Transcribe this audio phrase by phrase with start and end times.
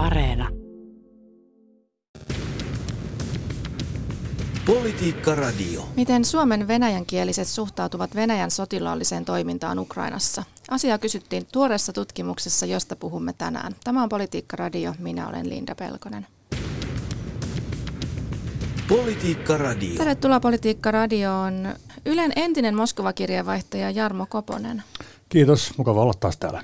[0.00, 0.48] Areena.
[4.66, 5.88] Politiikka Radio.
[5.96, 10.44] Miten Suomen venäjänkieliset suhtautuvat Venäjän sotilaalliseen toimintaan Ukrainassa?
[10.70, 13.74] Asia kysyttiin tuoreessa tutkimuksessa, josta puhumme tänään.
[13.84, 14.94] Tämä on Politiikka Radio.
[14.98, 16.26] Minä olen Linda Pelkonen.
[18.88, 19.96] Politiikka Radio.
[19.96, 21.68] Tervetuloa Politiikka Radioon.
[22.06, 24.82] Ylen entinen Moskova-kirjeenvaihtaja Jarmo Koponen.
[25.28, 26.62] Kiitos, mukava olla taas täällä.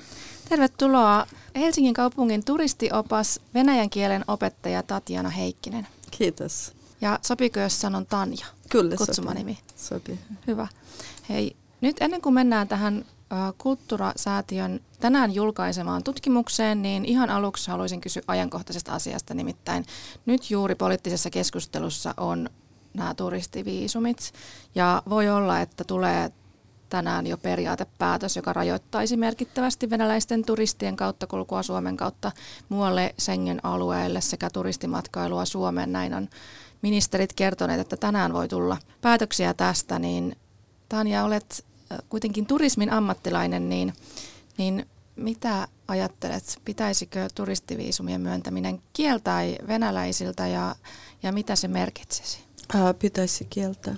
[0.49, 5.87] Tervetuloa Helsingin kaupungin turistiopas venäjän kielen opettaja Tatjana Heikkinen.
[6.11, 6.73] Kiitos.
[7.01, 8.45] Ja sopiiko, jos sanon Tanja?
[8.69, 9.57] Kyllä Kutsumanimi.
[9.75, 10.19] Sopii.
[10.47, 10.67] Hyvä.
[11.29, 13.05] Hei, nyt ennen kuin mennään tähän
[13.57, 19.33] Kulttuurasäätiön tänään julkaisemaan tutkimukseen, niin ihan aluksi haluaisin kysyä ajankohtaisesta asiasta.
[19.33, 19.85] Nimittäin
[20.25, 22.49] nyt juuri poliittisessa keskustelussa on
[22.93, 24.33] nämä turistiviisumit
[24.75, 26.31] ja voi olla, että tulee
[26.89, 32.31] tänään jo periaatepäätös, joka rajoittaisi merkittävästi venäläisten turistien kautta kulkua Suomen kautta
[32.69, 35.91] muualle Schengen-alueelle sekä turistimatkailua Suomeen.
[35.91, 36.29] Näin on
[36.81, 40.35] ministerit kertoneet, että tänään voi tulla päätöksiä tästä, niin
[40.89, 41.65] Tanja, olet
[42.09, 43.93] kuitenkin turismin ammattilainen, niin,
[44.57, 50.75] niin mitä ajattelet, pitäisikö turistiviisumien myöntäminen kieltää venäläisiltä ja,
[51.23, 52.39] ja mitä se merkitsisi?
[52.99, 53.95] Pitäisi kieltää,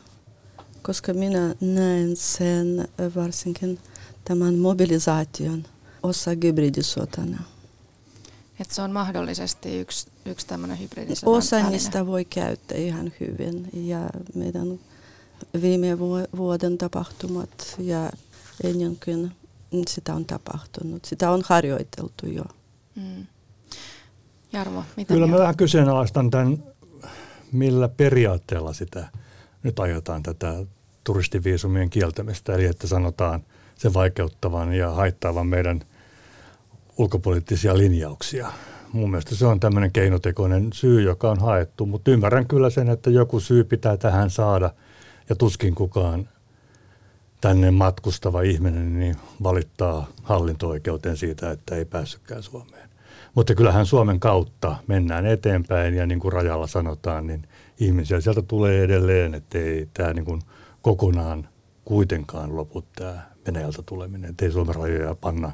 [0.81, 3.79] koska minä näen sen varsinkin
[4.25, 5.63] tämän mobilisaation
[6.03, 7.43] osa hybridisotana.
[8.59, 11.71] Että se on mahdollisesti yksi, yksi tämmöinen hybridisodan Osa väline.
[11.71, 14.79] niistä voi käyttää ihan hyvin ja meidän
[15.61, 15.99] viime
[16.37, 18.11] vuoden tapahtumat ja
[18.63, 19.31] ennenkin
[19.87, 21.05] sitä on tapahtunut.
[21.05, 22.43] Sitä on harjoiteltu jo.
[22.95, 23.25] Mm.
[24.53, 25.37] Jarmo, mitä Kyllä mieltä?
[25.37, 26.63] mä vähän kyseenalaistan tämän,
[27.51, 29.07] millä periaatteella sitä
[29.63, 30.53] nyt aiotaan tätä
[31.03, 32.53] turistiviisumien kieltämistä.
[32.53, 33.43] Eli että sanotaan
[33.75, 35.81] se vaikeuttavan ja haittaavan meidän
[36.97, 38.51] ulkopoliittisia linjauksia.
[38.93, 43.09] Mun mielestä se on tämmöinen keinotekoinen syy, joka on haettu, mutta ymmärrän kyllä sen, että
[43.09, 44.73] joku syy pitää tähän saada
[45.29, 46.29] ja tuskin kukaan
[47.41, 52.89] tänne matkustava ihminen niin valittaa hallinto-oikeuteen siitä, että ei päässytkään Suomeen.
[53.35, 57.47] Mutta kyllähän Suomen kautta mennään eteenpäin ja niin kuin rajalla sanotaan, niin
[57.79, 60.41] ihmisiä sieltä tulee edelleen, että ei tämä niin kuin
[60.81, 61.49] kokonaan
[61.85, 65.51] kuitenkaan lopu tämä Venäjältä tuleminen, että ei Suomen rajoja panna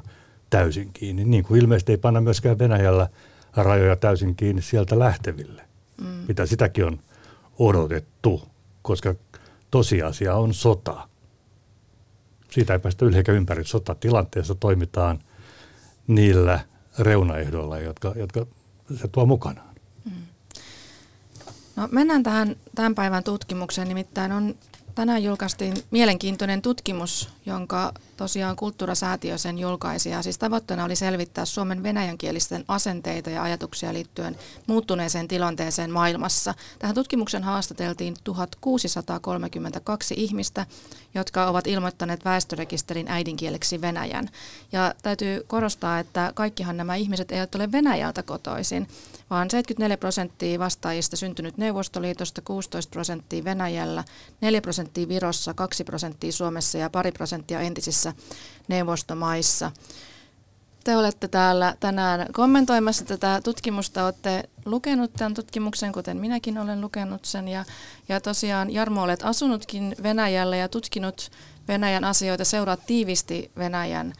[0.50, 1.24] täysin kiinni.
[1.24, 3.08] Niin kuin ilmeisesti ei panna myöskään Venäjällä
[3.56, 5.62] rajoja täysin kiinni sieltä lähteville,
[6.00, 6.06] mm.
[6.06, 6.98] mitä sitäkin on
[7.58, 8.48] odotettu,
[8.82, 9.14] koska
[9.70, 11.08] tosiasia on sota.
[12.50, 13.64] Siitä ei päästä yli eikä ympäri.
[13.64, 15.18] Sotatilanteessa toimitaan
[16.06, 16.60] niillä
[16.98, 18.46] reunaehdoilla, jotka, jotka
[18.94, 19.75] se tuo mukanaan.
[21.76, 23.88] No, mennään tähän tämän päivän tutkimukseen.
[23.88, 24.54] Nimittäin on
[24.94, 28.56] tänään julkaistiin mielenkiintoinen tutkimus, jonka tosiaan
[29.36, 30.10] sen julkaisi.
[30.10, 36.54] Ja siis tavoitteena oli selvittää Suomen venäjänkielisten asenteita ja ajatuksia liittyen muuttuneeseen tilanteeseen maailmassa.
[36.78, 40.66] Tähän tutkimuksen haastateltiin 1632 ihmistä,
[41.14, 44.28] jotka ovat ilmoittaneet väestörekisterin äidinkieleksi Venäjän.
[44.72, 48.88] Ja täytyy korostaa, että kaikkihan nämä ihmiset eivät ole Venäjältä kotoisin,
[49.30, 54.04] vaan 74 prosenttia vastaajista syntynyt Neuvostoliitosta, 16 prosenttia Venäjällä,
[54.40, 58.05] 4 prosenttia Virossa, 2 prosenttia Suomessa ja pari prosenttia entisissä
[58.68, 59.70] neuvostomaissa.
[60.84, 67.24] Te olette täällä tänään kommentoimassa tätä tutkimusta, olette lukenut tämän tutkimuksen, kuten minäkin olen lukenut
[67.24, 67.48] sen.
[67.48, 67.64] Ja,
[68.08, 71.30] ja tosiaan Jarmo, olet asunutkin Venäjällä ja tutkinut
[71.68, 74.12] Venäjän asioita, seuraat tiivisti Venäjän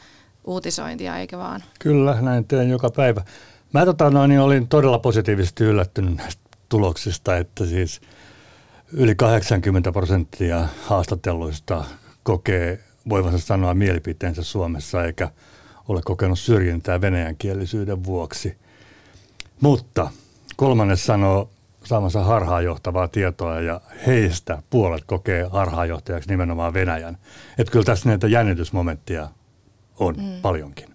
[0.44, 1.64] uutisointia, eikä vaan?
[1.78, 3.24] Kyllä, näin teen joka päivä.
[3.72, 8.00] Mä tota, noin, niin olin todella positiivisesti yllättynyt näistä tuloksista, että siis
[8.92, 11.84] yli 80 prosenttia haastatelluista
[12.22, 15.30] kokee voivansa sanoa mielipiteensä Suomessa eikä
[15.88, 18.56] ole kokenut syrjintää venäjänkielisyyden vuoksi.
[19.60, 20.10] Mutta
[20.56, 21.50] kolmannes sanoo
[21.84, 27.18] saamansa harhaanjohtavaa tietoa ja heistä puolet kokee harhaanjohtajaksi nimenomaan Venäjän.
[27.58, 29.28] Että kyllä tässä näitä jännitysmomenttia
[29.98, 30.40] on mm.
[30.42, 30.88] paljonkin.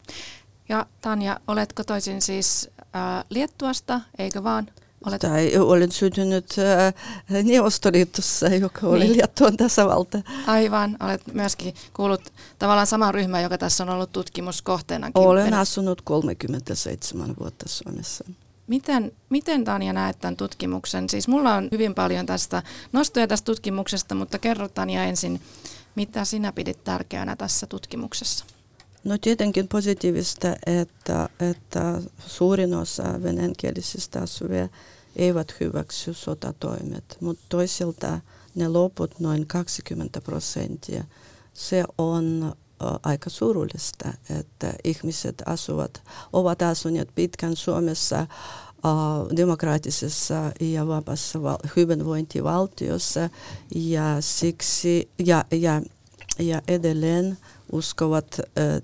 [0.70, 4.68] Ja Tanja, oletko toisin siis äh, Liettuasta, eikö vaan?
[5.06, 5.22] Olet...
[5.22, 9.18] Tai olen syntynyt äh, Neuvostoliitossa, joka oli niin.
[9.18, 10.22] Liettuan tasavalta.
[10.48, 15.12] Aivan, olet myöskin kuullut tavallaan sama ryhmä, joka tässä on ollut tutkimuskohteena.
[15.14, 18.26] Olen asunut 37 vuotta Suomessa.
[18.68, 21.10] Miten, miten Tanja näet tämän tutkimuksen?
[21.10, 25.42] Siis mulla on hyvin paljon tästä nostoja tästä tutkimuksesta, mutta kerro Tanja ensin,
[25.96, 28.46] mitä sinä pidit tärkeänä tässä tutkimuksessa?
[29.04, 34.70] No tietenkin positiivista, että, että suurin osa venäjänkielisistä asuvia
[35.16, 38.20] eivät hyväksy sotatoimet, mutta toisaalta
[38.56, 41.04] ne loput noin 20 prosenttia,
[41.54, 42.56] se on
[43.04, 46.02] aika surullista, että ihmiset asuvat,
[46.34, 48.28] ovat asuneet pitkän Suomessa
[49.36, 51.40] demokraattisessa ja vapaassa
[51.76, 53.30] hyvinvointivaltiossa
[53.76, 55.82] ja siksi ja, ja,
[56.40, 57.38] ja edelleen
[57.72, 58.82] uskovat äh,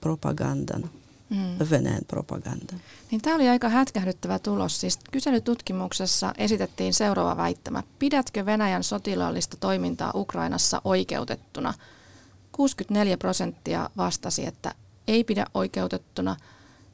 [0.00, 0.90] propagandan,
[1.30, 1.70] mm.
[1.70, 2.80] Venäjän propagandan.
[3.10, 4.80] Niin tämä oli aika hätkähdyttävä tulos.
[4.80, 7.82] Siis kyselytutkimuksessa esitettiin seuraava väittämä.
[7.98, 11.74] Pidätkö Venäjän sotilaallista toimintaa Ukrainassa oikeutettuna?
[12.52, 14.74] 64 prosenttia vastasi, että
[15.08, 16.36] ei pidä oikeutettuna.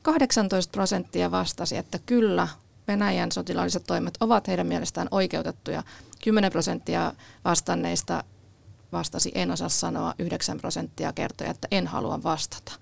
[0.02, 2.48] 18 prosenttia vastasi, että kyllä
[2.88, 5.82] Venäjän sotilaalliset toimet ovat heidän mielestään oikeutettuja.
[6.24, 7.12] 10 prosenttia
[7.44, 8.24] vastanneista
[8.98, 12.72] vastasi en osaa sanoa, 9 prosenttia kertoi, että en halua vastata.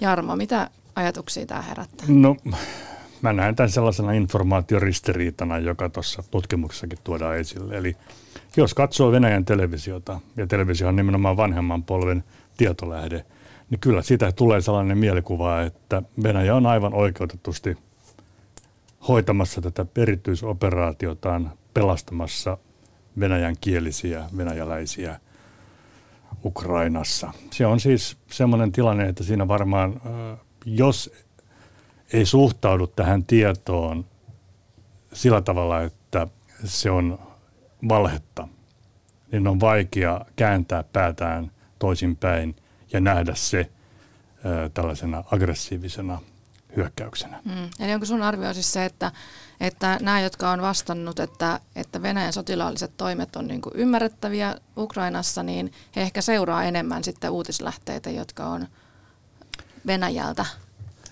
[0.00, 2.06] Jarmo, mitä ajatuksia tämä herättää?
[2.08, 2.36] No,
[3.22, 7.76] mä näen tämän sellaisena informaatioristiriitana, joka tuossa tutkimuksessakin tuodaan esille.
[7.76, 7.96] Eli
[8.56, 12.24] jos katsoo Venäjän televisiota, ja televisio on nimenomaan vanhemman polven
[12.56, 13.24] tietolähde,
[13.70, 17.76] niin kyllä siitä tulee sellainen mielikuva, että Venäjä on aivan oikeutetusti
[19.08, 22.58] hoitamassa tätä erityisoperaatiotaan pelastamassa
[23.20, 25.20] venäjän kielisiä venäjäläisiä
[26.46, 27.32] Ukrainassa.
[27.50, 30.00] Se on siis semmoinen tilanne, että siinä varmaan,
[30.64, 31.10] jos
[32.12, 34.04] ei suhtaudu tähän tietoon
[35.12, 36.26] sillä tavalla, että
[36.64, 37.18] se on
[37.88, 38.48] valhetta,
[39.32, 42.56] niin on vaikea kääntää päätään toisinpäin
[42.92, 43.70] ja nähdä se
[44.74, 46.20] tällaisena aggressiivisena
[46.76, 47.40] hyökkäyksenä.
[47.44, 47.84] Mm.
[47.84, 49.12] Eli onko sun arvio siis se, että,
[49.60, 55.42] että nämä, jotka on vastannut, että, että Venäjän sotilaalliset toimet on niin kuin ymmärrettäviä Ukrainassa,
[55.42, 58.66] niin he ehkä seuraa enemmän sitten uutislähteitä, jotka on
[59.86, 60.46] Venäjältä?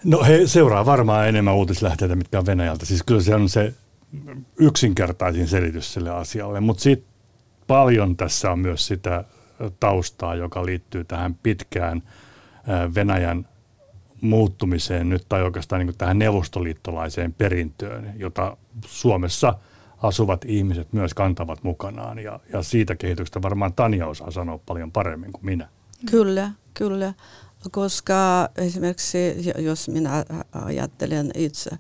[0.04, 2.86] No he seuraa varmaan enemmän uutislähteitä, mitkä on Venäjältä.
[2.86, 3.74] Siis kyllä se on se
[4.58, 7.14] yksinkertaisin selitys sille asialle, mutta sitten
[7.66, 9.24] paljon tässä on myös sitä
[9.80, 12.02] taustaa, joka liittyy tähän pitkään
[12.94, 13.48] Venäjän
[14.24, 18.56] muuttumiseen nyt tai oikeastaan niin tähän neuvostoliittolaiseen perintöön, jota
[18.86, 19.54] Suomessa
[20.02, 22.18] asuvat ihmiset myös kantavat mukanaan.
[22.18, 25.68] Ja, ja siitä kehityksestä varmaan Tanja osaa sanoa paljon paremmin kuin minä.
[26.10, 27.14] Kyllä, kyllä.
[27.70, 29.18] Koska esimerkiksi
[29.58, 31.70] jos minä ajattelen itse,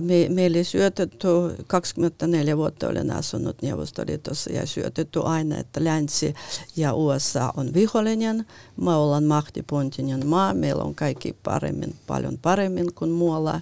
[0.00, 1.26] me, meille syötetty,
[1.66, 6.34] 24 vuotta olen asunut Neuvostoliitossa ja syötetty aina, että länsi
[6.76, 8.46] ja USA on vihollinen.
[8.76, 13.60] Me ollaan mahtipontinen maa, meillä on kaikki paremmin, paljon paremmin kuin muualla.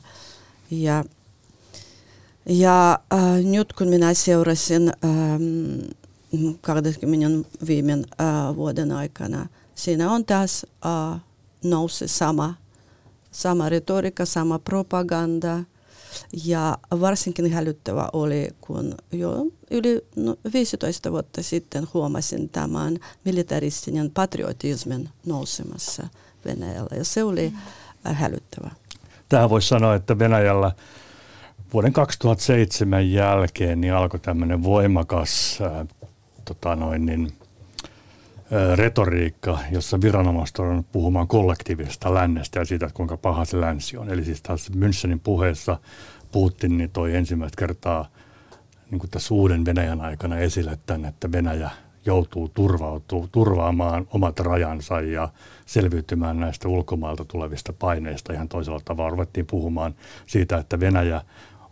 [0.71, 1.05] Ja,
[2.49, 10.67] ja äh, nyt kun minä seurasin ähm, 20 viime äh, vuoden aikana, siinä on taas
[10.87, 11.21] äh,
[11.65, 12.55] nousi sama,
[13.31, 15.59] sama retoriikka, sama propaganda–
[16.45, 25.09] ja varsinkin hälyttävä oli, kun jo yli no, 15 vuotta sitten huomasin tämän militaristinen patriotismin
[25.27, 26.09] nousemassa
[26.45, 26.97] Venäjällä.
[26.97, 28.15] Ja se oli mm.
[28.15, 28.71] hälyttävä.
[29.29, 30.73] Tähän voisi sanoa, että Venäjällä
[31.73, 35.87] vuoden 2007 jälkeen niin alkoi tämmöinen voimakas äh,
[36.45, 37.33] tota noin, niin,
[38.75, 44.11] retoriikka, jossa viranomaiset on puhumaan kollektiivisesta lännestä ja siitä, että kuinka paha se länsi on.
[44.11, 45.79] Eli siis taas Münchenin puheessa
[46.33, 48.09] Putin niin toi ensimmäistä kertaa
[48.91, 51.71] niin kuin tässä uuden Venäjän aikana esille tämän, että Venäjä
[52.07, 52.51] joutuu
[53.33, 55.29] turvaamaan omat rajansa ja
[55.67, 59.11] selviytymään näistä ulkomailta tulevista paineista ihan toisella tavalla.
[59.11, 59.95] Ruvettiin puhumaan
[60.27, 61.21] siitä, että Venäjä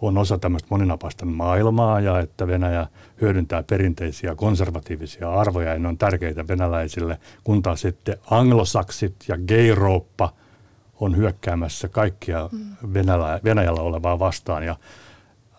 [0.01, 2.87] on osa tämmöistä moninapaista maailmaa ja että Venäjä
[3.21, 10.33] hyödyntää perinteisiä konservatiivisia arvoja ja ne on tärkeitä venäläisille, kun taas sitten anglosaksit ja gayrooppa
[11.01, 12.77] on hyökkäämässä kaikkia mm.
[12.95, 14.77] Venäjällä, Venäjällä olevaa vastaan ja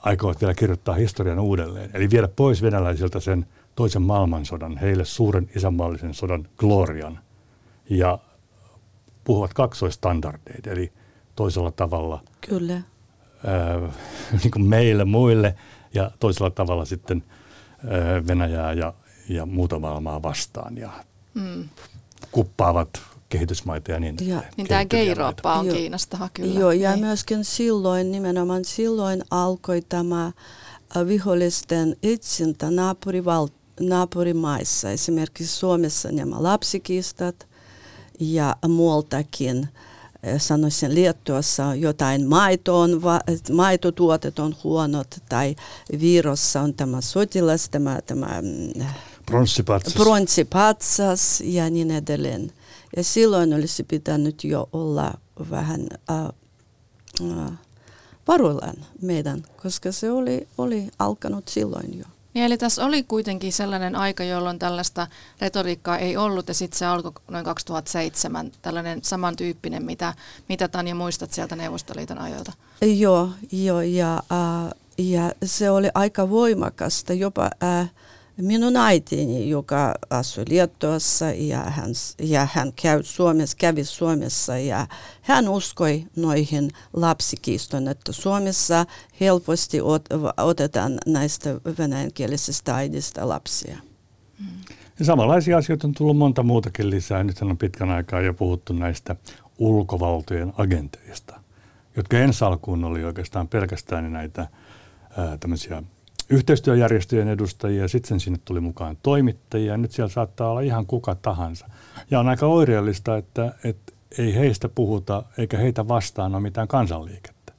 [0.01, 1.89] aikovat vielä kirjoittaa historian uudelleen.
[1.93, 3.45] Eli viedä pois venäläisiltä sen
[3.75, 7.19] toisen maailmansodan, heille suuren isänmaallisen sodan glorian
[7.89, 8.19] ja
[9.24, 10.91] puhuvat kaksoistandardeita, eli
[11.36, 12.81] toisella tavalla Kyllä
[14.43, 15.55] niin kuin meille muille
[15.93, 17.23] ja toisella tavalla sitten
[18.27, 18.93] Venäjää ja,
[19.29, 20.91] ja muuta maailmaa vastaan ja
[21.33, 21.69] mm.
[22.31, 22.89] kuppaavat
[23.29, 25.75] kehitysmaita ja niin ja, Niin tämä geiroppa on Joo.
[26.33, 26.59] kyllä.
[26.59, 27.05] Joo, ja niin.
[27.05, 30.31] myöskin silloin, nimenomaan silloin alkoi tämä
[31.07, 33.47] vihollisten etsintä naapurival,
[33.79, 34.91] naapurimaissa.
[34.91, 37.47] Esimerkiksi Suomessa nämä lapsikistat
[38.19, 39.67] ja muualtakin–
[40.38, 43.01] sanoisin Liettuassa jotain maitoon,
[43.53, 45.55] maitotuotet on huonot tai
[46.00, 48.86] Virossa on tämä sotilas, tämä, tämä mm,
[49.25, 49.93] pronssipatsas.
[49.93, 52.51] pronssipatsas ja niin edelleen.
[52.95, 55.13] Ja silloin olisi pitänyt jo olla
[55.50, 56.25] vähän äh,
[57.22, 57.51] äh,
[58.27, 62.05] varuillaan meidän, koska se oli, oli alkanut silloin jo.
[62.35, 65.07] Niin eli tässä oli kuitenkin sellainen aika, jolloin tällaista
[65.41, 70.13] retoriikkaa ei ollut ja sitten se alkoi noin 2007, tällainen samantyyppinen, mitä,
[70.49, 72.53] mitä Tanja muistat sieltä Neuvostoliiton ajoilta.
[72.81, 77.49] Joo, joo ja, äh, ja se oli aika voimakasta jopa...
[77.63, 77.91] Äh,
[78.41, 81.89] minun äitini, joka asui Liettuassa ja hän,
[82.19, 84.87] ja hän käy Suomessa, kävi Suomessa ja
[85.21, 88.85] hän uskoi noihin lapsikiistoon, että Suomessa
[89.19, 90.05] helposti ot,
[90.37, 93.77] otetaan näistä venäjänkielisistä äidistä lapsia.
[94.99, 97.23] Ja samanlaisia asioita on tullut monta muutakin lisää.
[97.23, 99.15] Nyt on pitkän aikaa jo puhuttu näistä
[99.57, 101.39] ulkovaltojen agenteista,
[101.95, 104.47] jotka ensi alkuun oli oikeastaan pelkästään näitä
[105.17, 105.83] ää, tämmöisiä
[106.29, 111.70] yhteistyöjärjestöjen edustajia, sitten sinne tuli mukaan toimittajia, nyt siellä saattaa olla ihan kuka tahansa.
[112.12, 117.53] Ja on aika oireellista, että, että ei heistä puhuta, eikä heitä vastaan ole mitään kansanliikettä.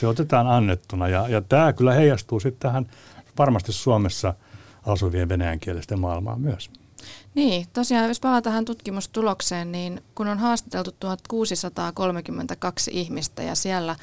[0.00, 2.86] Se otetaan annettuna, ja, ja tämä kyllä heijastuu sitten tähän
[3.38, 4.34] varmasti Suomessa
[4.86, 6.70] asuvien venäjänkielisten maailmaan myös.
[7.34, 13.96] Niin, tosiaan jos palataan tähän tutkimustulokseen, niin kun on haastateltu 1632 ihmistä ja siellä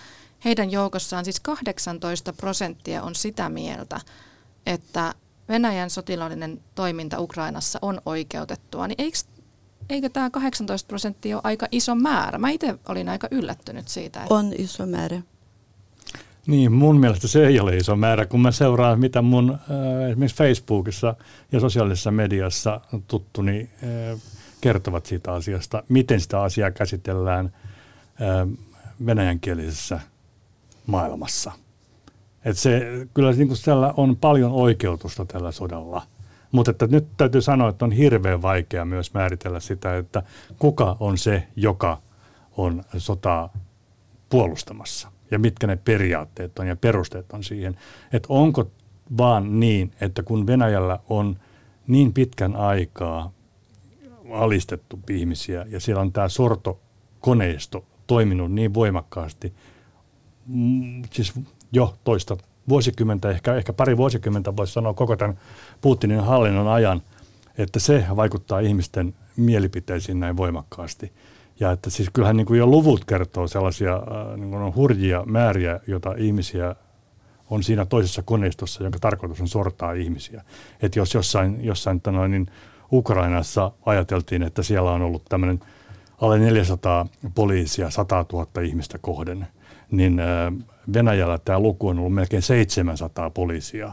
[0.45, 3.99] heidän joukossaan siis 18 prosenttia on sitä mieltä,
[4.65, 5.13] että
[5.49, 9.17] Venäjän sotilaallinen toiminta Ukrainassa on oikeutettua, niin eikö,
[9.89, 12.37] eikö tämä 18 prosenttia ole aika iso määrä?
[12.37, 14.21] Mä itse olin aika yllättynyt siitä.
[14.21, 14.35] Että...
[14.35, 15.21] On iso määrä.
[16.47, 20.37] Niin, mun mielestä se ei ole iso määrä, kun mä seuraan, mitä mun äh, esimerkiksi
[20.37, 21.15] Facebookissa
[21.51, 24.19] ja sosiaalisessa mediassa tuttuni äh,
[24.61, 28.47] kertovat siitä asiasta, miten sitä asiaa käsitellään äh,
[29.05, 29.99] venäjänkielisessä
[30.89, 31.51] maailmassa.
[32.45, 32.81] Et se,
[33.13, 36.01] kyllä niin kuin siellä on paljon oikeutusta tällä sodalla.
[36.51, 40.23] Mutta että nyt täytyy sanoa, että on hirveän vaikea myös määritellä sitä, että
[40.59, 41.97] kuka on se, joka
[42.57, 43.53] on sotaa
[44.29, 47.77] puolustamassa ja mitkä ne periaatteet on ja perusteet on siihen.
[48.13, 48.71] Että onko
[49.17, 51.39] vaan niin, että kun Venäjällä on
[51.87, 53.31] niin pitkän aikaa
[54.31, 59.53] alistettu ihmisiä ja siellä on tämä sortokoneisto toiminut niin voimakkaasti–
[61.11, 61.33] siis
[61.71, 62.37] jo toista
[62.69, 65.39] vuosikymmentä, ehkä, ehkä pari vuosikymmentä voisi sanoa koko tämän
[65.81, 67.01] Putinin hallinnon ajan,
[67.57, 71.13] että se vaikuttaa ihmisten mielipiteisiin näin voimakkaasti.
[71.59, 75.79] Ja että siis kyllähän niin kuin jo luvut kertoo sellaisia äh, niin kuin hurjia määriä,
[75.87, 76.75] joita ihmisiä
[77.49, 80.43] on siinä toisessa koneistossa, jonka tarkoitus on sortaa ihmisiä.
[80.81, 82.47] Että jos jossain, jossain noin, niin
[82.91, 85.59] Ukrainassa ajateltiin, että siellä on ollut tämmöinen
[86.21, 89.47] alle 400 poliisia 100 000 ihmistä kohden–
[89.91, 90.21] niin
[90.93, 93.91] Venäjällä tämä luku on ollut melkein 700 poliisia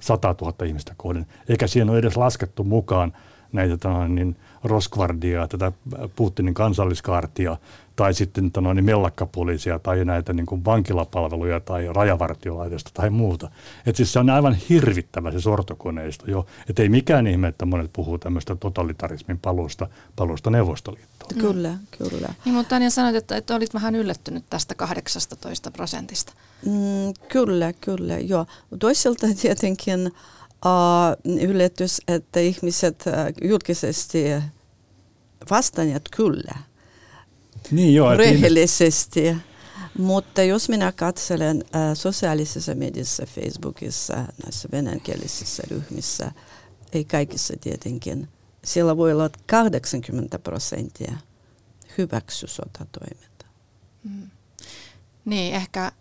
[0.00, 3.12] 100 000 ihmistä kohden, eikä siihen ole edes laskettu mukaan
[3.52, 3.76] näitä
[4.08, 5.72] niin Roskvardiaa, tätä
[6.16, 7.56] Putinin kansalliskaartia,
[7.96, 13.50] tai sitten tota, niin mellakkapoliisia tai näitä niin kuin vankilapalveluja tai rajavartiolaitosta tai muuta.
[13.86, 16.46] Et siis se on aivan hirvittävä se sortokoneisto jo.
[16.68, 21.34] Että ei mikään ihme, että monet puhuu tämmöistä totalitarismin palusta, palusta Neuvostoliittoon.
[21.34, 21.40] Mm.
[21.40, 22.34] Kyllä, kyllä.
[22.44, 26.32] Niin, mutta Tanja sanoit, että, että olit vähän yllättynyt tästä 18 prosentista.
[26.66, 26.72] Mm,
[27.28, 28.46] kyllä, kyllä, joo.
[28.78, 30.06] Toisaalta tietenkin
[30.64, 34.24] uh, yllätys, että ihmiset uh, julkisesti
[35.50, 36.54] vastanneet kyllä–
[37.70, 39.36] niin joo, rehellisesti.
[39.98, 46.32] Mutta jos minä katselen äh, sosiaalisessa mediassa, Facebookissa, näissä venäjänkielisissä ryhmissä,
[46.92, 48.28] ei kaikissa tietenkin,
[48.64, 51.16] siellä voi olla 80 prosenttia
[51.98, 53.46] hyväksy sotatoiminta.
[54.04, 54.30] Mm.
[55.24, 55.92] Niin, ehkä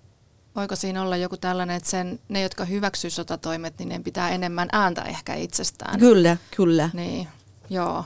[0.56, 4.70] voiko siinä olla joku tällainen, että sen, ne, jotka hyväksyy sotatoimet, niin ne pitää enemmän
[4.72, 6.00] ääntä ehkä itsestään.
[6.00, 6.90] Kyllä, kyllä.
[6.94, 7.28] Niin,
[7.70, 8.06] joo.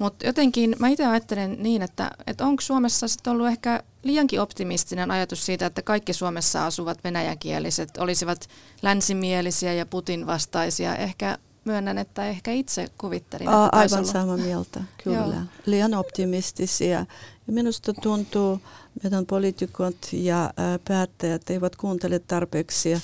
[0.00, 5.10] Mutta jotenkin mä itse ajattelen niin, että, että onko Suomessa sitten ollut ehkä liiankin optimistinen
[5.10, 8.48] ajatus siitä, että kaikki Suomessa asuvat venäjänkieliset olisivat
[8.82, 10.96] länsimielisiä ja Putin vastaisia.
[10.96, 13.48] Ehkä myönnän, että ehkä itse kuvittelin.
[13.48, 14.12] Että Aivan ollut...
[14.12, 15.46] samaa mieltä, kyllä.
[15.66, 16.98] Liian optimistisia.
[17.46, 18.60] Ja minusta tuntuu,
[19.02, 20.54] meidän poliitikot ja
[20.88, 23.02] päättäjät eivät kuuntele tarpeeksi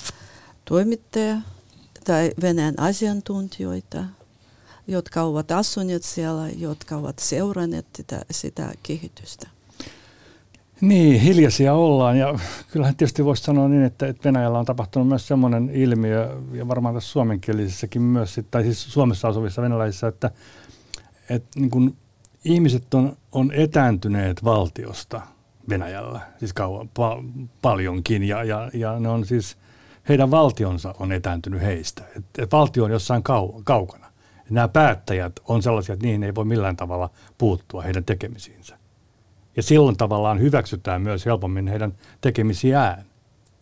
[0.65, 1.37] toimittajia
[2.03, 4.03] tai Venäjän asiantuntijoita–
[4.87, 9.47] jotka ovat asuneet siellä, jotka ovat seuranneet sitä, sitä kehitystä.
[10.81, 12.39] Niin, hiljaisia ollaan ja
[12.71, 16.95] kyllähän tietysti voisi sanoa niin, että, että Venäjällä on tapahtunut myös sellainen ilmiö, ja varmaan
[16.95, 20.31] tässä suomenkielisessäkin myös, tai siis Suomessa asuvissa venäläisissä, että,
[21.29, 21.95] että niin kuin
[22.45, 25.21] ihmiset on, on etääntyneet valtiosta
[25.69, 27.23] Venäjällä, siis kauan, pa,
[27.61, 29.57] paljonkin, ja, ja, ja ne on siis,
[30.09, 32.03] heidän valtionsa on etääntynyt heistä.
[32.15, 34.06] Et, et valtio on jossain kau, kaukana
[34.49, 38.77] nämä päättäjät on sellaisia, että niihin ei voi millään tavalla puuttua heidän tekemisiinsä.
[39.55, 43.05] Ja silloin tavallaan hyväksytään myös helpommin heidän tekemisiään,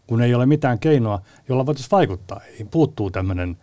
[0.07, 2.41] kun ei ole mitään keinoa, jolla voitaisiin vaikuttaa.
[2.59, 3.57] Ei puuttuu tämmöinen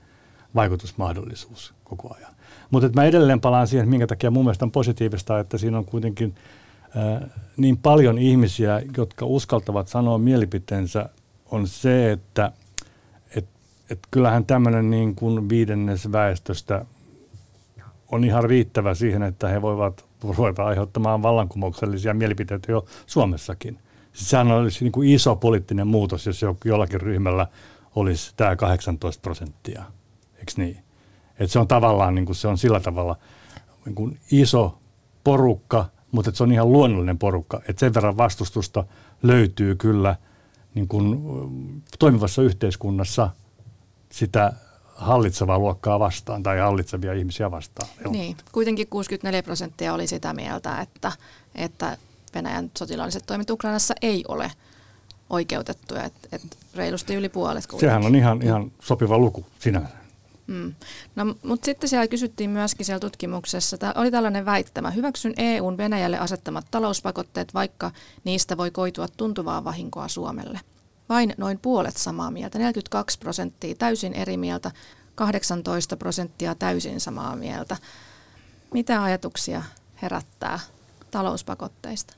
[0.54, 2.32] vaikutusmahdollisuus koko ajan.
[2.70, 6.34] Mutta mä edelleen palaan siihen, minkä takia mun mielestä on positiivista, että siinä on kuitenkin
[6.96, 11.08] äh, niin paljon ihmisiä, jotka uskaltavat sanoa mielipiteensä,
[11.50, 12.52] on se, että
[13.36, 13.48] et,
[13.90, 16.84] et kyllähän tämmöinen niin kuin viidennes väestöstä
[18.12, 23.78] on ihan riittävä siihen, että he voivat ruveta aiheuttamaan vallankumouksellisia mielipiteitä jo Suomessakin.
[24.12, 27.46] Sehän olisi niin kuin iso poliittinen muutos, jos jollakin ryhmällä
[27.94, 29.84] olisi tämä 18 prosenttia,
[30.38, 30.78] eikö niin?
[31.38, 33.16] Et se on tavallaan niin kuin se on sillä tavalla
[33.84, 34.78] niin kuin iso
[35.24, 37.60] porukka, mutta se on ihan luonnollinen porukka.
[37.68, 38.84] Et sen verran vastustusta
[39.22, 40.16] löytyy kyllä
[40.74, 41.22] niin kuin
[41.98, 43.30] toimivassa yhteiskunnassa
[44.10, 44.52] sitä
[45.02, 47.88] hallitsevaa luokkaa vastaan tai hallitsevia ihmisiä vastaan.
[48.10, 51.12] Niin, kuitenkin 64 prosenttia oli sitä mieltä, että,
[51.54, 51.96] että
[52.34, 54.52] Venäjän sotilaalliset toimet Ukrainassa ei ole
[55.30, 57.66] oikeutettuja, että, että reilusti yli puolet.
[57.66, 57.88] Kuitenkin.
[57.88, 60.02] Sehän on ihan, ihan sopiva luku sinänsä.
[60.46, 60.74] Mm.
[61.16, 66.18] No, mutta sitten siellä kysyttiin myöskin siellä tutkimuksessa, että oli tällainen väittämä, hyväksyn EUn Venäjälle
[66.18, 67.90] asettamat talouspakotteet, vaikka
[68.24, 70.60] niistä voi koitua tuntuvaa vahinkoa Suomelle.
[71.12, 74.70] Vain noin puolet samaa mieltä, 42 prosenttia täysin eri mieltä,
[75.14, 77.76] 18 prosenttia täysin samaa mieltä.
[78.74, 79.62] Mitä ajatuksia
[80.02, 80.60] herättää
[81.10, 82.14] talouspakotteista?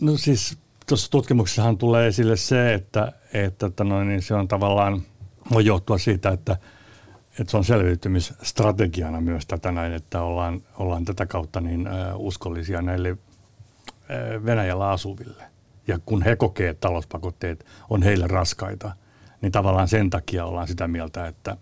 [0.00, 5.02] No siis tuossa tutkimuksessahan tulee esille se, että, että, että no, niin se on tavallaan,
[5.52, 6.56] voi johtua siitä, että–
[7.40, 13.16] että se on selviytymisstrategiana myös tätä näin, että ollaan, ollaan tätä kautta niin uskollisia näille
[14.44, 15.57] Venäjällä asuville.
[15.88, 18.92] Ja kun he kokee, että talouspakotteet on heille raskaita,
[19.40, 21.56] niin tavallaan sen takia ollaan sitä mieltä, että,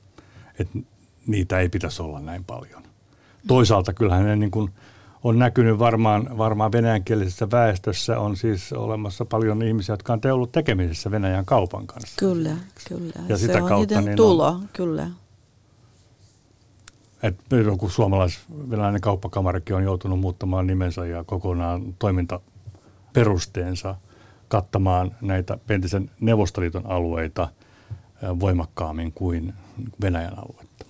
[0.59, 0.79] että
[1.27, 2.83] niitä ei pitäisi olla näin paljon.
[3.49, 4.71] Toisaalta kyllähän ne niin kuin
[5.25, 11.11] on näkynyt varmaan, varmaan venäjänkielisessä väestössä on siis olemassa paljon ihmisiä, jotka on ollut tekemisissä
[11.11, 12.17] Venäjän kaupan kanssa.
[12.19, 12.57] Kyllä,
[12.89, 13.13] kyllä.
[13.29, 15.11] Ja se sitä on kautta, niin tulo, on, kyllä
[17.23, 23.97] että joku suomalais-venäläinen kauppakamarikin on joutunut muuttamaan nimensä ja kokonaan toimintaperusteensa
[24.49, 27.49] kattamaan näitä entisen Neuvostoliiton alueita
[28.41, 29.55] voimakkaammin kuin
[30.01, 30.87] Venäjän aluetta.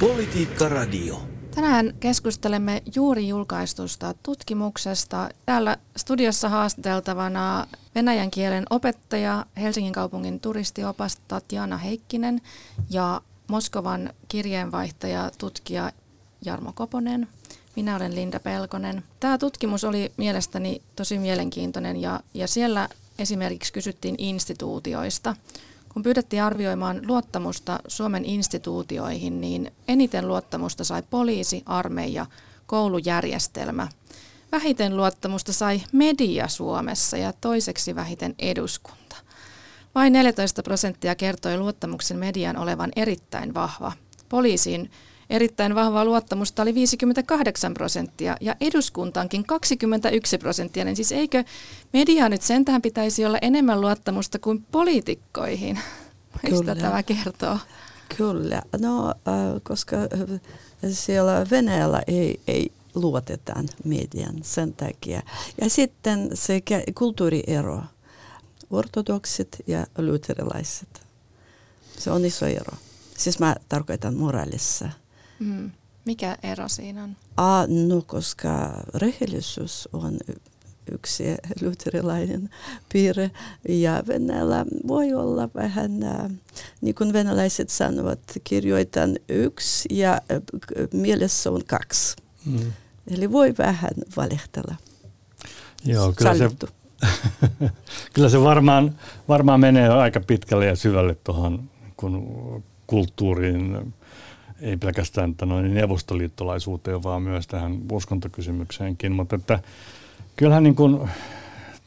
[0.00, 1.22] Politiikka Radio.
[1.54, 5.28] Tänään keskustelemme juuri julkaistusta tutkimuksesta.
[5.46, 12.40] Täällä studiossa haastateltavana venäjän kielen opettaja, Helsingin kaupungin turistiopas Tatjana Heikkinen
[12.90, 15.92] ja Moskovan kirjeenvaihtaja, tutkija
[16.44, 17.28] Jarmo Koponen.
[17.76, 19.04] Minä olen Linda Pelkonen.
[19.20, 25.36] Tämä tutkimus oli mielestäni tosi mielenkiintoinen ja, ja siellä esimerkiksi kysyttiin instituutioista–
[25.92, 32.26] kun pyydettiin arvioimaan luottamusta Suomen instituutioihin, niin eniten luottamusta sai poliisi, armeija,
[32.66, 33.88] koulujärjestelmä.
[34.52, 39.16] Vähiten luottamusta sai media Suomessa ja toiseksi vähiten eduskunta.
[39.94, 43.92] Vain 14 prosenttia kertoi luottamuksen median olevan erittäin vahva.
[44.28, 44.90] Poliisiin
[45.30, 50.84] Erittäin vahvaa luottamusta oli 58 prosenttia ja eduskuntaankin 21 prosenttia.
[50.84, 51.44] Niin siis eikö
[51.92, 55.78] media nyt sentään pitäisi olla enemmän luottamusta kuin poliitikkoihin?
[56.50, 57.58] Mistä tämä kertoo?
[58.16, 59.14] Kyllä, no äh,
[59.62, 60.40] koska äh,
[60.92, 65.22] siellä Venäjällä ei, ei luotetaan median sen takia.
[65.60, 66.62] Ja sitten se
[66.94, 67.82] kulttuuriero,
[68.70, 71.02] ortodoksit ja luterilaiset.
[71.98, 72.76] Se on iso ero.
[73.16, 74.90] Siis mä tarkoitan moraalissa.
[75.40, 75.70] Mm.
[76.04, 77.16] Mikä ero siinä on?
[77.36, 80.18] A, no koska rehellisyys on
[80.92, 81.24] yksi
[81.62, 82.50] luterilainen
[82.92, 83.30] piirre
[83.68, 86.30] ja Venäjällä voi olla vähän, äh,
[86.80, 90.42] niin kuin venäläiset sanovat, kirjoitan yksi ja äh,
[90.92, 92.16] mielessä on kaksi.
[92.46, 92.72] Mm.
[93.10, 94.74] Eli voi vähän valehtella.
[95.84, 96.50] Joo, kyllä se,
[98.14, 98.98] kyllä se varmaan,
[99.28, 103.94] varmaan menee aika pitkälle ja syvälle tuohon kun kulttuuriin
[104.60, 109.12] ei pelkästään noin neuvostoliittolaisuuteen, vaan myös tähän uskontokysymykseenkin.
[109.12, 109.58] Mutta että
[110.36, 111.10] kyllähän niin kuin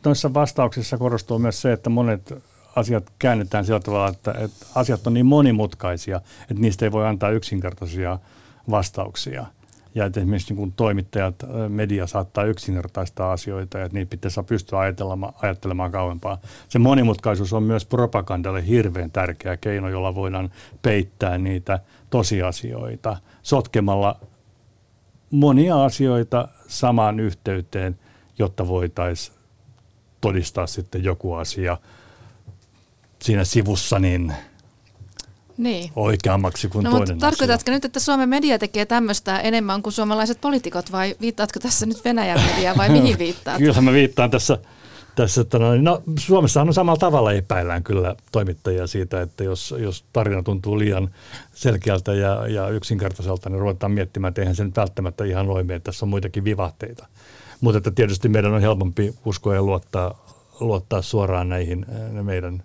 [0.05, 2.33] noissa vastauksissa korostuu myös se, että monet
[2.75, 7.29] asiat käännetään sillä tavalla, että, että asiat on niin monimutkaisia, että niistä ei voi antaa
[7.29, 8.19] yksinkertaisia
[8.69, 9.45] vastauksia.
[9.95, 11.35] Ja että esimerkiksi niin kuin toimittajat,
[11.69, 16.37] media saattaa yksinkertaistaa asioita ja että niitä pitäisi pystyä ajattelemaan, ajattelemaan kauempaa.
[16.69, 21.79] Se monimutkaisuus on myös propagandalle hirveän tärkeä keino, jolla voidaan peittää niitä
[22.13, 24.19] tosiasioita sotkemalla
[25.31, 27.99] monia asioita samaan yhteyteen,
[28.39, 29.37] jotta voitaisiin
[30.21, 31.77] todistaa sitten joku asia
[33.21, 34.33] siinä sivussa niin
[35.57, 35.91] niin.
[35.95, 37.73] oikeammaksi kuin no, toinen mutta tarkoitatko asia.
[37.73, 42.41] nyt, että Suomen media tekee tämmöistä enemmän kuin suomalaiset poliitikot vai viittaatko tässä nyt Venäjän
[42.41, 43.57] mediaa vai mihin viittaat?
[43.57, 44.57] Kyllä mä viittaan tässä
[45.15, 50.05] tässä, että no, no, Suomessahan on samalla tavalla epäillään kyllä toimittajia siitä, että jos, jos
[50.13, 51.09] tarina tuntuu liian
[51.53, 55.91] selkeältä ja, ja yksinkertaiselta, niin ruvetaan miettimään, että eihän se nyt välttämättä ihan noin että
[55.91, 57.07] tässä on muitakin vivahteita.
[57.61, 60.25] Mutta että tietysti meidän on helpompi uskoa ja luottaa,
[60.59, 61.85] luottaa suoraan näihin
[62.23, 62.63] meidän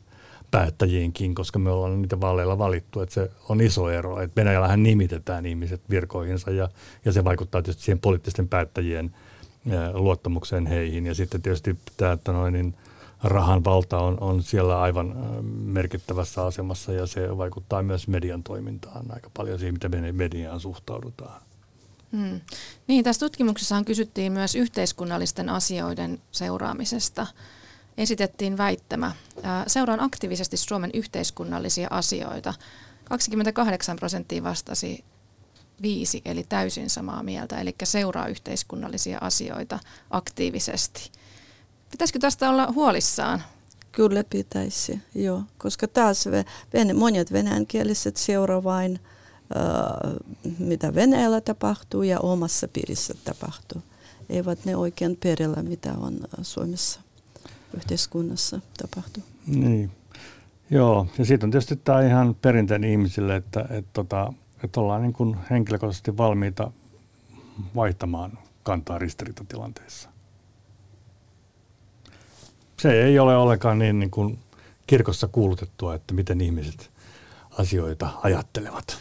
[0.51, 4.21] päättäjiinkin, koska me ollaan niitä vaaleilla valittu, että se on iso ero.
[4.21, 6.69] Että Venäjällähän nimitetään ihmiset virkoihinsa ja,
[7.05, 9.15] ja se vaikuttaa tietysti siihen poliittisten päättäjien
[9.93, 11.07] luottamukseen heihin.
[11.07, 12.75] Ja sitten tietysti tämä, että noin, niin
[13.23, 15.17] rahan valta on, on siellä aivan
[15.65, 21.43] merkittävässä asemassa ja se vaikuttaa myös median toimintaan aika paljon siihen, mitä mediaan suhtaudutaan.
[22.13, 22.41] Hmm.
[22.87, 27.27] Niin, tässä tutkimuksessa kysyttiin myös yhteiskunnallisten asioiden seuraamisesta.
[27.99, 29.13] Esitettiin väittämä.
[29.67, 32.55] Seuraan aktiivisesti Suomen yhteiskunnallisia asioita.
[33.05, 35.05] 28 prosenttia vastasi
[35.83, 39.79] viisi, eli täysin samaa mieltä, eli seuraa yhteiskunnallisia asioita
[40.11, 41.11] aktiivisesti.
[41.91, 43.43] Pitäisikö tästä olla huolissaan?
[43.93, 46.25] Kyllä pitäisi, joo, koska taas
[46.95, 49.01] monet venäjänkieliset seuraa vain
[50.59, 53.83] mitä Venäjällä tapahtuu ja omassa piirissä tapahtuu.
[54.29, 57.01] Eivät ne oikein perillä, mitä on Suomessa
[57.77, 59.23] yhteiskunnassa tapahtuu.
[59.47, 59.91] Niin.
[60.71, 64.33] Joo, ja siitä on tietysti tämä ihan perinteinen ihmisille, että, että, tota,
[64.65, 66.71] että ollaan niin kuin henkilökohtaisesti valmiita
[67.75, 70.09] vaihtamaan kantaa ristiriitatilanteessa.
[72.81, 74.39] Se ei ole ollenkaan niin, niin kuin
[74.87, 76.91] kirkossa kuulutettua, että miten ihmiset
[77.59, 78.99] asioita ajattelevat.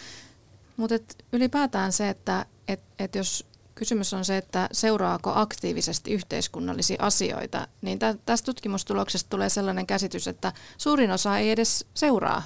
[0.78, 0.96] Mutta
[1.34, 8.00] ylipäätään se, että et, et jos kysymys on se, että seuraako aktiivisesti yhteiskunnallisia asioita, niin
[8.00, 12.44] tä, tästä tutkimustuloksesta tulee sellainen käsitys, että suurin osa ei edes seuraa,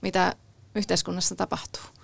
[0.00, 0.36] mitä
[0.74, 1.99] yhteiskunnassa tapahtuu.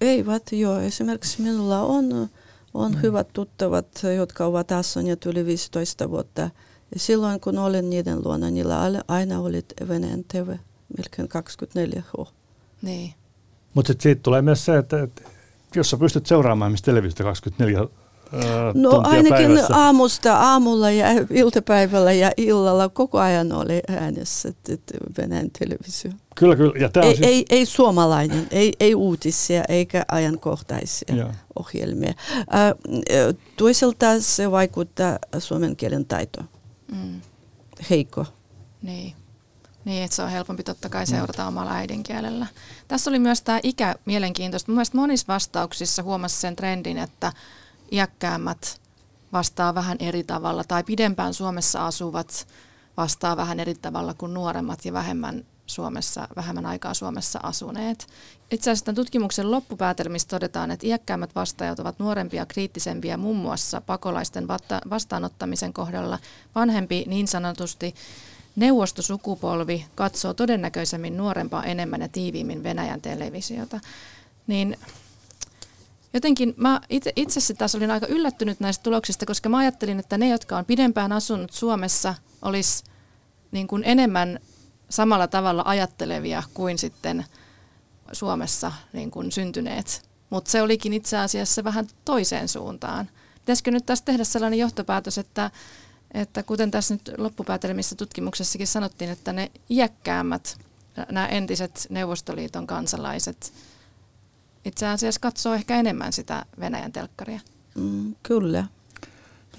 [0.00, 0.78] Eivät, joo.
[0.78, 2.28] Esimerkiksi minulla on,
[2.74, 3.02] on mm.
[3.02, 6.42] hyvät tuttavat, jotka ovat asuneet yli 15 vuotta.
[6.94, 10.56] Ja silloin kun olin niiden luona, niillä aina oli Venäjän TV,
[10.96, 12.26] melkein 24H.
[12.82, 13.14] Niin.
[13.74, 15.22] Mutta siitä tulee myös se, että, että
[15.74, 17.80] jos sä pystyt seuraamaan missä televisiota 24
[18.74, 19.76] No ainakin päivässä.
[19.76, 24.52] aamusta, aamulla ja iltapäivällä ja illalla koko ajan oli äänessä
[25.18, 26.10] Venäjän televisio.
[26.34, 26.74] Kyllä, kyllä.
[26.78, 27.26] Ja ei, siis...
[27.26, 31.34] ei, ei suomalainen, ei, ei uutisia eikä ajankohtaisia ja.
[31.58, 32.14] ohjelmia.
[32.38, 36.48] Äh, toisaalta se vaikuttaa suomen kielen taitoon.
[36.92, 37.20] Mm.
[37.90, 38.26] Heikko.
[38.82, 39.14] Niin.
[39.84, 41.48] Niin, että se on helpompi totta kai seurata mm.
[41.48, 42.46] omalla äidinkielellä.
[42.88, 44.72] Tässä oli myös tämä ikä mielenkiintoista.
[44.72, 47.32] Mielestäni monissa vastauksissa huomasi sen trendin, että
[47.92, 48.80] iäkkäämmät
[49.32, 52.46] vastaa vähän eri tavalla tai pidempään Suomessa asuvat
[52.96, 58.06] vastaa vähän eri tavalla kuin nuoremmat ja vähemmän Suomessa, vähemmän aikaa Suomessa asuneet.
[58.50, 64.48] Itse asiassa tämän tutkimuksen loppupäätelmissä todetaan, että iäkkäämmät vastaajat ovat nuorempia kriittisempiä muun muassa pakolaisten
[64.90, 66.18] vastaanottamisen kohdalla.
[66.54, 67.94] Vanhempi niin sanotusti
[68.56, 73.80] neuvostosukupolvi katsoo todennäköisemmin nuorempaa enemmän ja tiiviimmin Venäjän televisiota.
[74.46, 74.76] Niin
[76.14, 80.28] jotenkin mä itse, itse taas olin aika yllättynyt näistä tuloksista, koska mä ajattelin, että ne,
[80.28, 82.84] jotka on pidempään asunut Suomessa, olisi
[83.50, 84.38] niin kuin enemmän
[84.88, 87.24] samalla tavalla ajattelevia kuin sitten
[88.12, 90.08] Suomessa niin kuin syntyneet.
[90.30, 93.10] Mutta se olikin itse asiassa vähän toiseen suuntaan.
[93.34, 95.50] Pitäisikö nyt taas tehdä sellainen johtopäätös, että
[96.14, 100.58] että kuten tässä nyt loppupäätelmissä tutkimuksessakin sanottiin, että ne iäkkäämmät,
[101.10, 103.52] nämä entiset Neuvostoliiton kansalaiset,
[104.64, 107.40] itse asiassa katsoo ehkä enemmän sitä Venäjän telkkaria.
[107.74, 108.64] Mm, kyllä.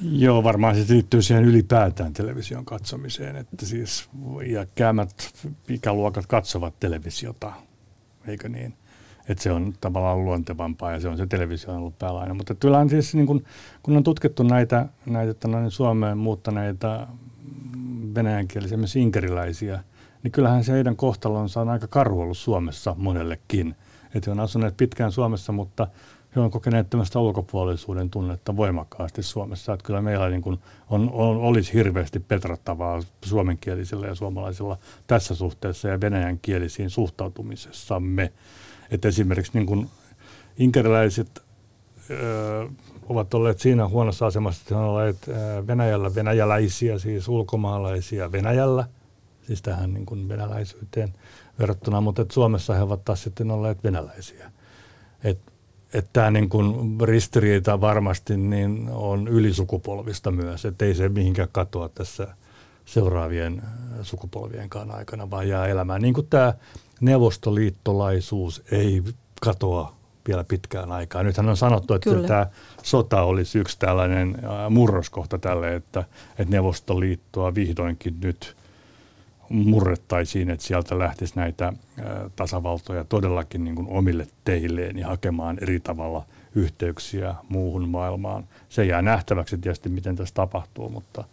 [0.02, 4.10] Joo, varmaan se liittyy siihen ylipäätään television katsomiseen, että siis
[4.46, 5.34] iäkkäämät
[5.70, 7.54] ikäluokat katsovat televisiota,
[8.28, 8.74] eikö niin?
[9.30, 12.34] että se on tavallaan luontevampaa ja se on se televisio on ollut päällä aina.
[12.34, 13.44] Mutta kyllähän siis niin kun,
[13.84, 17.08] kun on tutkittu näitä, näitä noin Suomeen muuttaneita
[18.16, 19.84] venäjänkielisiä, myös inkeriläisiä,
[20.24, 23.76] niin kyllähän se heidän kohtalonsa on aika karu ollut Suomessa monellekin.
[24.16, 25.88] Että he on asuneet pitkään Suomessa, mutta
[26.36, 29.74] he on kokeneet tämmöistä ulkopuolisuuden tunnetta voimakkaasti Suomessa.
[29.74, 35.88] Että kyllä meillä niin kuin on, on, olisi hirveästi petrattavaa suomenkielisillä ja suomalaisilla tässä suhteessa
[35.88, 38.34] ja venäjänkielisiin suhtautumisessamme.
[38.92, 39.90] Että esimerkiksi niin kuin
[40.58, 41.44] inkeriläiset
[43.10, 45.18] ovat olleet siinä huonossa asemassa, että he ovat olleet
[45.68, 48.88] Venäjällä venäjäläisiä, siis ulkomaalaisia Venäjällä,
[49.42, 51.14] siis tähän niin kuin venäläisyyteen
[51.60, 54.52] verrattuna, mutta että Suomessa he ovat taas sitten olleet venäläisiä.
[55.24, 55.52] Että
[55.94, 61.90] et tämä niin kuin ristiriita varmasti niin on ylisukupolvista myös, että ei se mihinkään katoa
[61.90, 62.28] tässä
[62.86, 63.62] seuraavien
[64.02, 66.02] sukupolvien aikana, vaan jää elämään.
[66.02, 66.54] Niin kuin tämä
[67.02, 69.04] neuvostoliittolaisuus ei
[69.42, 69.96] katoa
[70.28, 71.24] vielä pitkään aikaa.
[71.24, 72.28] Nythän on sanottu, että Kyllä.
[72.28, 72.48] tämä
[72.84, 74.38] sota olisi yksi tällainen
[74.70, 76.04] murroskohta tälle, että,
[76.40, 78.56] että Neuvostoliittoa vihdoinkin nyt
[79.54, 81.74] murrettaisiin, että sieltä lähtisi näitä
[82.36, 88.48] tasavaltoja todellakin niin kuin omille teilleen ja hakemaan eri tavalla yhteyksiä muuhun maailmaan.
[88.70, 91.24] Se jää nähtäväksi tietysti, miten tässä tapahtuu, mutta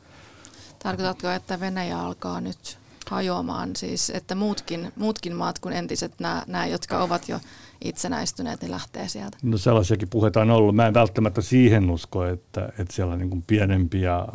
[0.83, 2.79] Tarkoitatko, että Venäjä alkaa nyt
[3.11, 7.41] hajoamaan, siis että muutkin, muutkin maat kuin entiset, nämä, nämä, jotka ovat jo
[7.85, 9.39] itsenäistyneet, niin lähtee sieltä?
[9.43, 10.77] No sellaisiakin puheita on ollut.
[10.77, 14.27] Mä en välttämättä siihen usko, että, että siellä niin kuin pienempiä äh,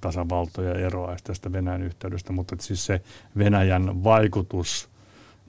[0.00, 3.02] tasavaltoja eroaisi tästä Venäjän yhteydestä, mutta että siis se
[3.38, 4.88] Venäjän vaikutus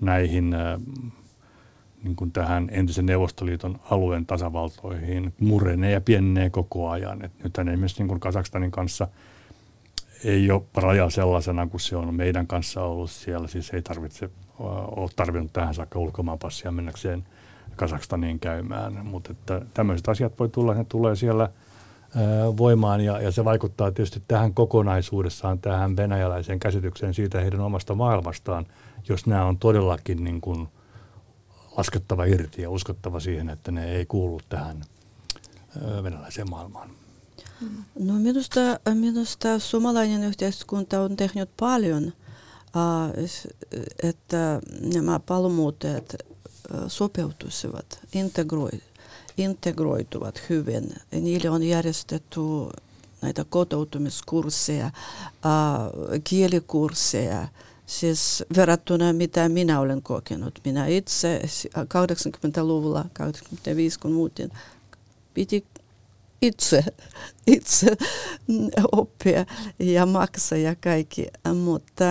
[0.02, 0.80] näihin äh,
[2.04, 7.26] niin kuin tähän entisen Neuvostoliiton alueen tasavaltoihin murenee ja pienenee koko ajan.
[7.26, 9.08] Et nythän esimerkiksi niin kuin Kazakstanin kanssa
[10.24, 13.48] ei ole raja sellaisena kuin se on meidän kanssa ollut siellä.
[13.48, 14.30] Siis ei tarvitse
[14.96, 17.26] ole tarvinnut tähän saakka ulkomaanpassia mennäkseen
[17.76, 19.06] Kazakstaniin käymään.
[19.06, 21.50] Mutta että tämmöiset asiat voi tulla, ne tulee siellä
[22.58, 28.66] voimaan ja, ja se vaikuttaa tietysti tähän kokonaisuudessaan, tähän venäjäläiseen käsitykseen siitä heidän omasta maailmastaan,
[29.10, 30.68] jos nämä on todellakin niin kuin
[31.78, 34.82] laskettava irti ja uskottava siihen, että ne ei kuulu tähän
[36.04, 36.90] venäläiseen maailmaan.
[38.00, 38.60] No minusta,
[38.94, 42.14] minusta suomalainen yhteiskunta on tehnyt paljon,
[44.04, 44.62] että
[44.94, 46.16] nämä palomuuttajat
[46.88, 48.00] sopeutuisivat,
[49.38, 50.96] integroituvat hyvin.
[51.12, 52.40] Niille on järjestetty
[53.22, 54.92] näitä kotoutumiskursseja,
[56.24, 57.48] kielikursseja,
[57.86, 60.60] siis verrattuna mitä minä olen kokenut.
[60.66, 61.42] Minä itse
[61.78, 64.52] 80-luvulla, 85 kun muutin,
[65.34, 65.66] piti
[66.42, 66.84] itse,
[67.48, 67.98] itse
[68.92, 69.46] oppia
[69.80, 71.28] ja maksaa ja kaikki,
[71.64, 72.06] mutta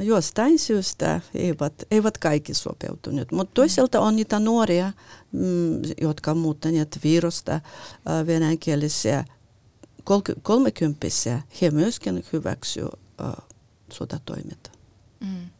[0.00, 3.32] jostain syystä eivät, eivät kaikki sopeutuneet.
[3.32, 4.92] Mutta toisaalta on niitä nuoria,
[5.32, 7.60] mm, jotka ovat muuttaneet virusta
[8.26, 9.24] venäjänkielisiä
[10.42, 11.42] kolmekymppisiä.
[11.62, 12.98] He myöskin hyväksyvät
[13.92, 14.72] sotatoimet.
[15.20, 15.50] Mm.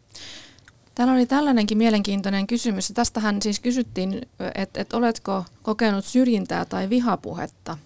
[0.95, 2.93] Täällä oli tällainenkin mielenkiintoinen kysymys.
[2.95, 4.23] Tästähän siis kysyttiin,
[4.55, 7.79] että, että oletko kokenut syrjintää tai vihapuhetta.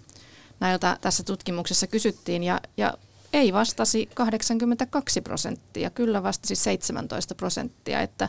[0.60, 2.94] Näiltä tässä tutkimuksessa kysyttiin ja, ja
[3.32, 8.00] ei vastasi 82 prosenttia, kyllä vastasi 17 prosenttia.
[8.00, 8.28] Että,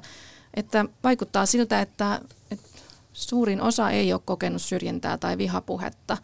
[0.54, 2.68] että vaikuttaa siltä, että, että
[3.14, 6.18] suurin osa ei ole kokenut syrjintää tai vihapuhetta.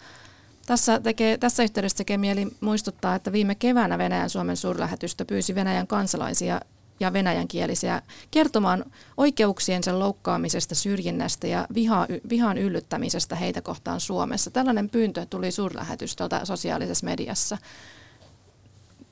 [0.66, 5.88] Tässä, tekee, tässä yhteydessä tekee mieli muistuttaa, että viime keväänä Venäjän Suomen suurlähetystö pyysi Venäjän
[5.88, 6.62] kansalaisia
[7.00, 8.86] ja venäjänkielisiä kertomaan
[9.18, 14.52] oikeuksiensa loukkaamisesta, syrjinnästä ja viha, vihan yllyttämisestä heitä kohtaan Suomessa.
[14.52, 17.58] Tällainen pyyntö tuli suurlähetystöltä sosiaalisessa mediassa.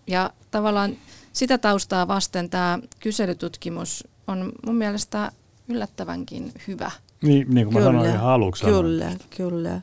[0.07, 0.97] Ja tavallaan
[1.33, 5.31] sitä taustaa vasten tämä kyselytutkimus on mun mielestä
[5.67, 6.91] yllättävänkin hyvä.
[7.21, 8.65] Niin, niin kuin mä kyllä, sanoin ihan aluksi.
[8.65, 9.19] Kyllä, sanoin.
[9.37, 9.81] kyllä.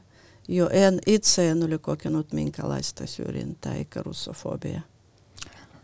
[0.48, 4.80] Jo en, itse en ole kokenut minkälaista syrjintää eikä russofobia.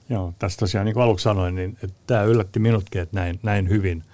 [0.08, 3.68] Joo, tässä tosiaan niin kuin aluksi sanoin, niin että tämä yllätti minutkin, että näin, näin
[3.68, 4.04] hyvin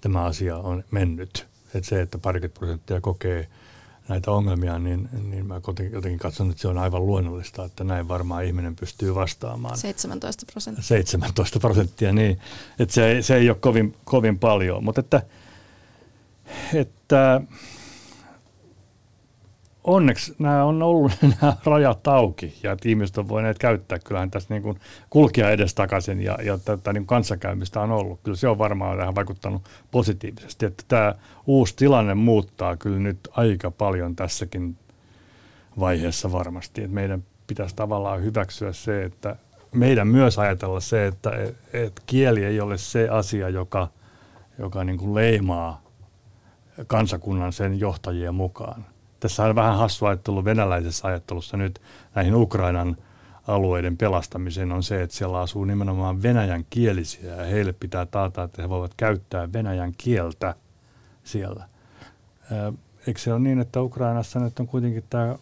[0.00, 1.46] tämä asia on mennyt.
[1.74, 3.48] Että se, että parikymmentä prosenttia kokee
[4.08, 5.60] näitä ongelmia, niin, niin mä
[5.92, 9.78] jotenkin katson, että se on aivan luonnollista, että näin varmaan ihminen pystyy vastaamaan.
[9.78, 10.82] 17 prosenttia.
[10.84, 12.38] 17 prosenttia, niin.
[12.78, 15.22] Että se, se ei ole kovin, kovin paljon, mutta että,
[16.74, 17.40] että
[19.84, 24.62] onneksi nämä on ollut nämä rajat auki ja ihmiset on voineet käyttää kyllähän tässä niin
[24.62, 28.20] kuin kulkia edestakaisin ja, ja tätä niin kanssakäymistä on ollut.
[28.22, 31.14] Kyllä se on varmaan tähän vaikuttanut positiivisesti, että tämä
[31.46, 34.76] uusi tilanne muuttaa kyllä nyt aika paljon tässäkin
[35.80, 36.82] vaiheessa varmasti.
[36.82, 39.36] Että meidän pitäisi tavallaan hyväksyä se, että
[39.74, 41.30] meidän myös ajatella se, että
[41.72, 43.88] et kieli ei ole se asia, joka,
[44.58, 45.82] joka niin kuin leimaa
[46.86, 48.84] kansakunnan sen johtajien mukaan
[49.20, 51.80] tässä on vähän hassu ajattelu venäläisessä ajattelussa nyt
[52.14, 52.96] näihin Ukrainan
[53.46, 58.62] alueiden pelastamiseen on se, että siellä asuu nimenomaan venäjän kielisiä ja heille pitää taata, että
[58.62, 60.54] he voivat käyttää venäjän kieltä
[61.24, 61.68] siellä.
[63.06, 65.36] Eikö se ole niin, että Ukrainassa nyt on kuitenkin tämä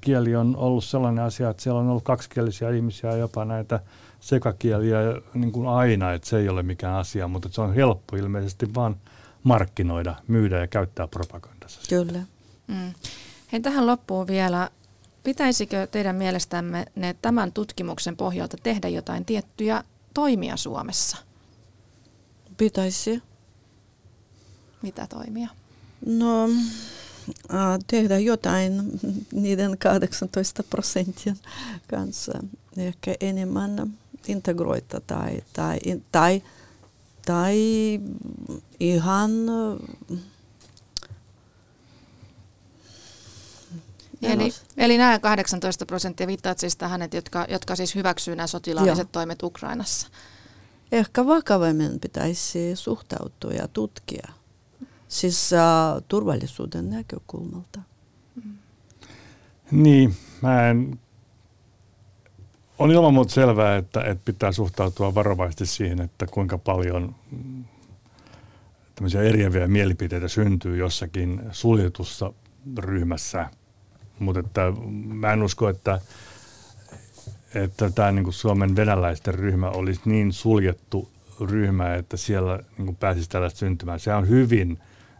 [0.00, 3.80] kieli on ollut sellainen asia, että siellä on ollut kaksikielisiä ihmisiä jopa näitä
[4.20, 4.98] sekakieliä
[5.34, 8.96] niin kuin aina, että se ei ole mikään asia, mutta se on helppo ilmeisesti vaan
[9.42, 11.80] markkinoida, myydä ja käyttää propagandassa.
[11.88, 12.18] Kyllä.
[12.68, 12.94] Mm.
[13.52, 14.70] Hei, tähän loppuun vielä.
[15.22, 21.16] Pitäisikö teidän mielestämme ne tämän tutkimuksen pohjalta tehdä jotain tiettyjä toimia Suomessa?
[22.56, 23.22] Pitäisi.
[24.82, 25.48] Mitä toimia?
[26.06, 26.48] No,
[27.86, 29.00] tehdä jotain
[29.32, 31.36] niiden 18 prosentin
[31.90, 32.32] kanssa.
[32.76, 33.92] Ehkä enemmän
[34.28, 35.78] integroita tai, tai,
[36.12, 36.42] tai,
[37.26, 37.58] tai
[38.80, 39.30] ihan
[44.22, 48.98] Eli, eli nämä 18 prosenttia viittaat siis tähän, että jotka, jotka siis hyväksyy nämä sotilaalliset
[48.98, 49.12] Joo.
[49.12, 50.08] toimet Ukrainassa.
[50.92, 54.28] Ehkä vakavammin pitäisi suhtautua ja tutkia,
[55.08, 57.80] siis uh, turvallisuuden näkökulmalta.
[59.70, 61.00] Niin, mä en...
[62.78, 67.14] On ilman muuta selvää, että, että pitää suhtautua varovaisesti siihen, että kuinka paljon
[68.94, 72.32] tämmöisiä eriäviä mielipiteitä syntyy jossakin suljetussa
[72.78, 73.50] ryhmässä.
[74.18, 74.72] Mutta että
[75.06, 76.00] mä en usko, että,
[77.54, 81.08] että tämä niin Suomen venäläisten ryhmä olisi niin suljettu
[81.40, 84.00] ryhmä, että siellä niin pääsisi tällaista syntymään.
[84.00, 84.78] Se on hyvin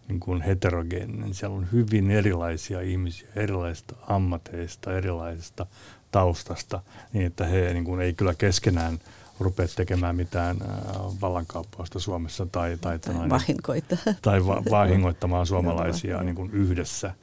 [0.08, 1.34] niin kuin heterogeeninen.
[1.34, 5.66] Siellä on hyvin erilaisia ihmisiä, erilaisista ammateista, erilaisista
[6.10, 6.82] taustasta,
[7.12, 8.98] niin että he niin kuin ei kyllä keskenään
[9.40, 10.56] rupea tekemään mitään
[11.20, 13.96] vallankaappausta Suomessa tai, tai, tai, vahinkoita.
[14.22, 17.14] tai va, vahingoittamaan suomalaisia niin kuin yhdessä.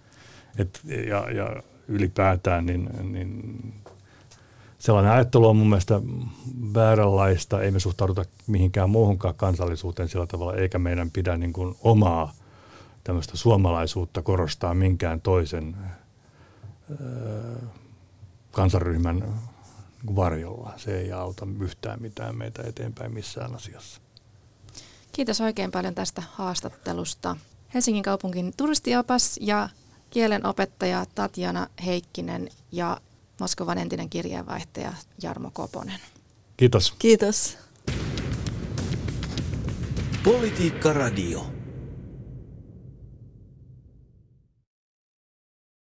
[0.58, 3.74] Et, ja, ja ylipäätään niin, niin
[4.80, 6.02] sellainen ajattelu on mun mielestä
[6.74, 7.62] vääränlaista.
[7.62, 12.34] Ei me suhtauduta mihinkään muuhunkaan kansallisuuteen sillä tavalla, eikä meidän pidä niin kuin omaa–
[13.06, 15.76] tämmöistä suomalaisuutta korostaa minkään toisen
[18.52, 19.39] kansanryhmän
[20.15, 20.74] varjolla.
[20.78, 24.02] Se ei auta yhtään mitään meitä eteenpäin missään asiassa.
[25.12, 27.38] Kiitos oikein paljon tästä haastattelusta.
[27.74, 29.70] Helsingin kaupungin turistiopas ja
[30.15, 32.97] kielenopettaja Tatjana Heikkinen ja
[33.39, 35.99] Moskovan entinen kirjeenvaihtaja Jarmo Koponen.
[36.58, 36.91] Kiitos.
[36.99, 37.58] Kiitos.
[40.23, 41.55] Politiikka Radio.